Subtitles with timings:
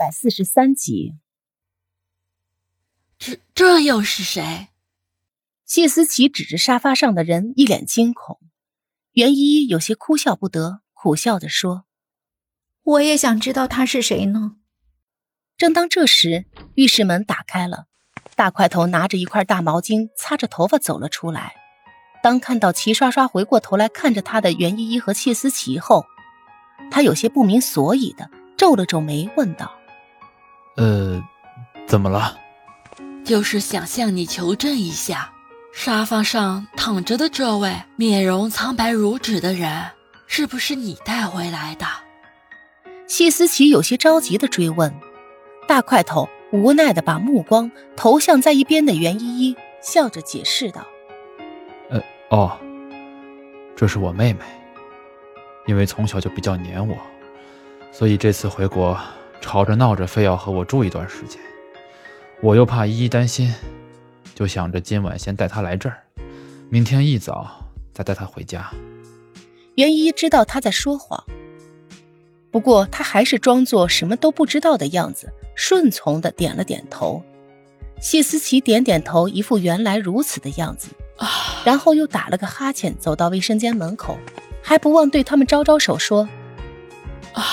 [0.00, 1.18] 百四十三集，
[3.18, 4.68] 这这又是谁？
[5.66, 8.40] 谢思琪指着沙发上的人，一脸惊恐。
[9.12, 11.84] 袁依依有些哭笑不得，苦笑着说
[12.82, 14.56] ：“我也想知道他是谁呢。”
[15.58, 16.46] 正当这时，
[16.76, 17.84] 浴室门打开了，
[18.34, 21.52] 大块头拿着一块大毛巾擦着头发走了出来。
[22.22, 26.06] 当看到齐刷刷回过头来看着他的袁依依和谢思琪后，
[26.90, 28.30] 他有些不明所以的。
[28.56, 29.74] 皱了皱眉，问道
[30.76, 31.22] ：“呃，
[31.86, 32.36] 怎么了？
[33.24, 35.32] 就是想向你求证一下，
[35.72, 39.90] 沙发上躺着的这位面容苍白如纸的人，
[40.26, 41.86] 是不是你带回来的？”
[43.06, 44.94] 谢思琪有些着急的追问。
[45.68, 50.84] 大块头无奈的把目光投向在一边的袁依依，笑着解释道
[51.90, 52.58] ：“呃，哦，
[53.76, 54.40] 这是我妹妹，
[55.66, 56.96] 因为从小就比较黏我。”
[57.92, 58.98] 所以这次回国，
[59.40, 61.40] 吵着闹着非要和我住一段时间，
[62.40, 63.52] 我又怕依依担心，
[64.34, 65.98] 就想着今晚先带她来这儿，
[66.68, 68.70] 明天一早再带她回家。
[69.76, 71.24] 袁依依知道他在说谎，
[72.50, 77.22] 不过他还是装作什么都不知道的样子，顺从的点了点头。
[78.00, 80.88] 谢思琪点点头，一副原来如此的样子，
[81.64, 84.18] 然后又打了个哈欠，走到卫生间门口，
[84.62, 86.28] 还不忘对他们招招手说
[87.32, 87.44] ：“啊。”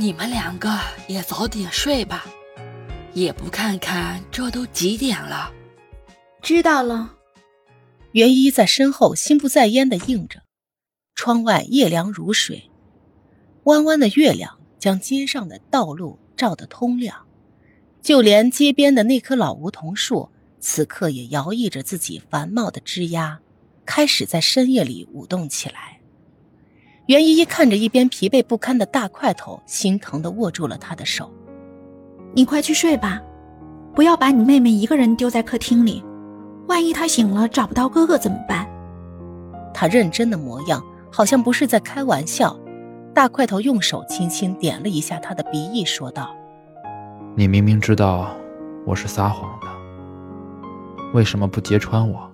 [0.00, 2.24] 你们两个也早点睡吧，
[3.12, 5.52] 也不看看这都几点了。
[6.40, 7.14] 知道了。
[8.12, 10.40] 袁一在身后心不在焉的应着。
[11.14, 12.70] 窗外夜凉如水，
[13.64, 17.26] 弯弯的月亮将街上的道路照得通亮，
[18.00, 23.36] 就连街边的那棵老梧桐树，此刻也摇曳着自己繁茂的枝桠，
[23.84, 25.99] 开始在深夜里舞动起来。
[27.10, 31.28] 袁依依看着一边疲惫不堪的大块头，心疼的握住了他的手。
[32.32, 33.20] 你快去睡吧，
[33.96, 36.04] 不要把你妹妹一个人丢在客厅里，
[36.68, 38.64] 万一她醒了找不到哥哥怎么办？
[39.74, 40.80] 他认真的模样
[41.10, 42.56] 好像不是在开玩笑。
[43.12, 46.32] 大块头用手轻轻点了一下他的鼻翼，说道
[47.34, 48.30] ：“你明明知道
[48.86, 49.66] 我是撒谎的，
[51.12, 52.30] 为什么不揭穿我？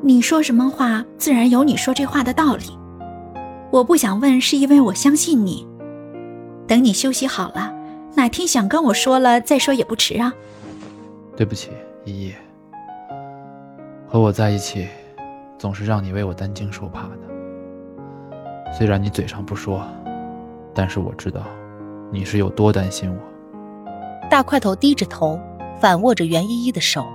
[0.00, 2.74] 你说什么话，自然有你说这话的道理。”
[3.72, 5.66] 我不想问，是因为我相信你。
[6.68, 7.72] 等你休息好了，
[8.14, 10.30] 哪天想跟我说了再说也不迟啊。
[11.34, 11.70] 对不起，
[12.04, 12.34] 依依，
[14.06, 14.86] 和我在一起，
[15.56, 18.74] 总是让你为我担惊受怕的。
[18.76, 19.82] 虽然你嘴上不说，
[20.74, 21.40] 但是我知道，
[22.12, 24.28] 你是有多担心我。
[24.28, 25.40] 大块头低着头，
[25.80, 27.06] 反握着袁依依的手，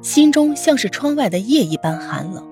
[0.00, 2.42] 心中像是窗外的夜一般寒冷。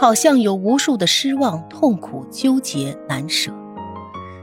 [0.00, 3.50] 好像有无数的失望、痛苦、纠结、难舍，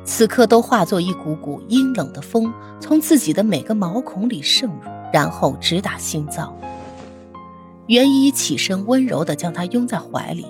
[0.03, 4.75] 此刻都化作一股股阴冷的风，从自己的每个毛孔里渗入，
[5.13, 6.53] 然后直达心脏。
[7.87, 10.45] 袁依依起身，温柔地将他拥在怀里，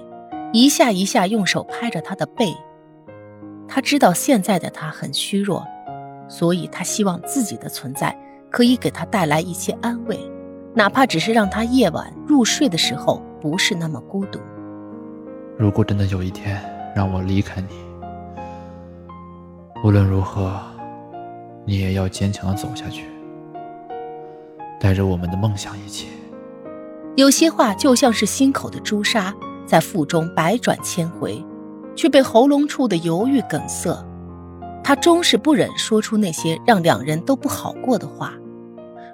[0.52, 2.52] 一下一下用手拍着他的背。
[3.68, 5.64] 他知道现在的他很虚弱，
[6.28, 8.18] 所以他希望自己的存在
[8.50, 10.20] 可以给他带来一些安慰，
[10.74, 14.40] 哪怕只是让他夜晚入睡的时候不是那么孤独。
[15.58, 16.62] 如果真的有一天
[16.94, 17.68] 让我离开你，
[19.86, 20.60] 无论如何，
[21.66, 23.06] 你也要坚强的走下去，
[24.82, 26.08] 带着我们的梦想一起。
[27.16, 29.34] 有些话就像是心口的朱砂，
[29.66, 31.42] 在腹中百转千回，
[31.96, 33.98] 却被喉咙处的犹豫梗塞。
[34.84, 38.34] 他终是不忍说出那些让两人都不好过的话。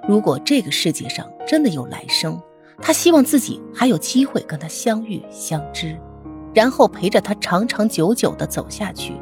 [0.08, 2.42] 如果这个世界上真的有来生，
[2.78, 5.96] 他希望自己还有机会跟他相遇相知。
[6.54, 9.14] 然后陪着他长长久久的走下去，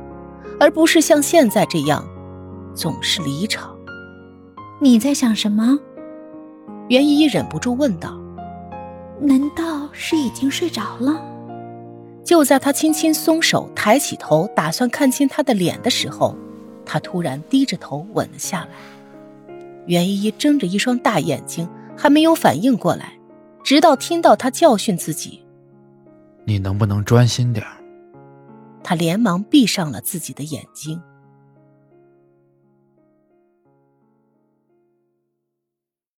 [0.59, 2.05] 而不是像现在这样，
[2.75, 3.77] 总是离场。
[4.81, 5.79] 你在想什么？
[6.89, 8.19] 袁依依忍不住问道。
[9.21, 11.23] 难道是已经睡着了？
[12.25, 16.37] 就在他轻轻松手，抬起头，打算看清他的脸的时候，
[16.85, 18.69] 他突然低着头吻了下来。
[19.87, 23.13] 袁依依睁着一双大眼睛，还没有反应过来，
[23.63, 25.43] 直到听到他教训自己。
[26.51, 27.65] 你能不能专心点？
[28.83, 31.01] 他连忙闭上了自己的眼睛。